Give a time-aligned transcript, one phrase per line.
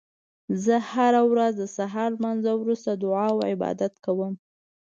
[0.63, 4.33] زه هره ورځ د سهار لمانځه وروسته دعا او عبادت کوم